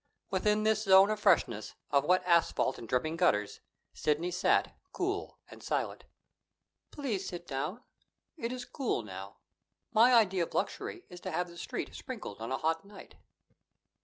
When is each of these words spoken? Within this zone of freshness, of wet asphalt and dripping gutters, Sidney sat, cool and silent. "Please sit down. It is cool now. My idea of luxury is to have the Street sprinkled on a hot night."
Within 0.31 0.63
this 0.63 0.85
zone 0.85 1.11
of 1.11 1.19
freshness, 1.19 1.75
of 1.91 2.05
wet 2.05 2.23
asphalt 2.25 2.79
and 2.79 2.89
dripping 2.89 3.17
gutters, 3.17 3.59
Sidney 3.93 4.31
sat, 4.31 4.75
cool 4.91 5.37
and 5.51 5.61
silent. 5.61 6.05
"Please 6.89 7.27
sit 7.27 7.45
down. 7.45 7.83
It 8.35 8.51
is 8.51 8.65
cool 8.65 9.03
now. 9.03 9.37
My 9.93 10.15
idea 10.15 10.41
of 10.41 10.55
luxury 10.55 11.03
is 11.09 11.19
to 11.21 11.31
have 11.31 11.49
the 11.49 11.55
Street 11.55 11.93
sprinkled 11.93 12.41
on 12.41 12.51
a 12.51 12.57
hot 12.57 12.83
night." 12.83 13.13